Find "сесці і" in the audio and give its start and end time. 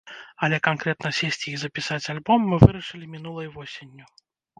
1.17-1.59